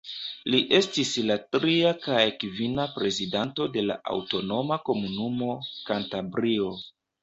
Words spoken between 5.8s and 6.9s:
Kantabrio.